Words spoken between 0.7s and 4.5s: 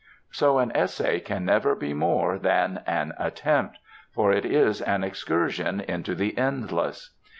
essay can never be more than an attempt, for it